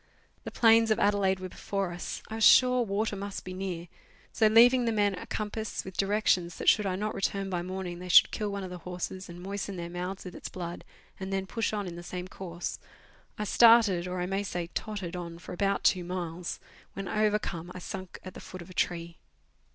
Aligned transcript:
The 0.45 0.49
plains 0.51 0.89
of 0.89 0.97
Adelaide 0.97 1.39
were 1.39 1.47
before 1.47 1.91
us. 1.91 2.23
I 2.27 2.33
was 2.33 2.43
sure 2.43 2.81
water 2.81 3.15
must 3.15 3.45
be 3.45 3.53
near; 3.53 3.87
so 4.33 4.47
leaving 4.47 4.85
the 4.85 4.91
men 4.91 5.13
a 5.13 5.27
compass, 5.27 5.85
with 5.85 5.95
directions 5.95 6.55
that 6.55 6.67
should 6.67 6.87
I 6.87 6.95
not 6.95 7.13
return 7.13 7.51
by 7.51 7.61
morning 7.61 7.99
they 7.99 8.09
should 8.09 8.31
kill 8.31 8.51
one 8.51 8.63
of 8.63 8.71
the 8.71 8.79
horses 8.79 9.29
and 9.29 9.39
moisten 9.39 9.75
their 9.75 9.91
mouths 9.91 10.25
with 10.25 10.33
its 10.33 10.49
blood, 10.49 10.83
and 11.19 11.31
then 11.31 11.45
push 11.45 11.71
on 11.71 11.85
in 11.85 11.97
the 11.97 12.01
same 12.01 12.27
course, 12.27 12.79
I 13.37 13.43
started, 13.43 14.07
or 14.07 14.19
I 14.21 14.25
may 14.25 14.41
say, 14.41 14.71
tottered 14.73 15.15
on 15.15 15.37
for 15.37 15.53
about 15.53 15.83
two 15.83 16.03
miles, 16.03 16.59
when 16.93 17.07
overcome 17.07 17.71
I 17.75 17.77
sunk 17.77 18.17
at 18.23 18.33
the 18.33 18.39
foot 18.39 18.63
of 18.63 18.71
a 18.71 18.73
tree. 18.73 19.19